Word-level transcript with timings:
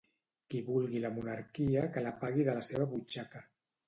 Qui 0.51 0.59
vulgui 0.69 1.01
la 1.03 1.11
monarquia 1.17 1.83
que 1.97 2.03
la 2.05 2.13
pagui 2.23 2.47
de 2.47 2.57
la 2.61 2.65
seva 2.69 2.89
butxaca 2.95 3.43